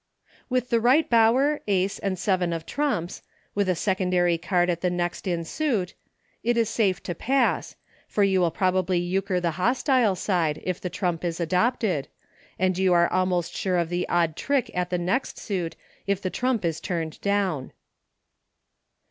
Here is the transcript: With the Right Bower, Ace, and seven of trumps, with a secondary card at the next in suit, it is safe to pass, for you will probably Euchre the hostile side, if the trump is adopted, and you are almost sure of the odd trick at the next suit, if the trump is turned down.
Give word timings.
With 0.49 0.71
the 0.71 0.79
Right 0.79 1.07
Bower, 1.07 1.61
Ace, 1.67 1.99
and 1.99 2.17
seven 2.17 2.53
of 2.53 2.65
trumps, 2.65 3.21
with 3.53 3.69
a 3.69 3.75
secondary 3.75 4.35
card 4.39 4.67
at 4.67 4.81
the 4.81 4.89
next 4.89 5.27
in 5.27 5.45
suit, 5.45 5.93
it 6.41 6.57
is 6.57 6.71
safe 6.71 7.03
to 7.03 7.13
pass, 7.13 7.75
for 8.07 8.23
you 8.23 8.39
will 8.41 8.49
probably 8.49 8.97
Euchre 8.97 9.39
the 9.39 9.51
hostile 9.61 10.15
side, 10.15 10.59
if 10.63 10.81
the 10.81 10.89
trump 10.89 11.23
is 11.23 11.39
adopted, 11.39 12.07
and 12.57 12.79
you 12.79 12.93
are 12.93 13.13
almost 13.13 13.53
sure 13.53 13.77
of 13.77 13.89
the 13.89 14.09
odd 14.09 14.35
trick 14.35 14.71
at 14.75 14.89
the 14.89 14.97
next 14.97 15.37
suit, 15.37 15.75
if 16.07 16.19
the 16.19 16.31
trump 16.31 16.65
is 16.65 16.81
turned 16.81 17.21
down. 17.21 17.71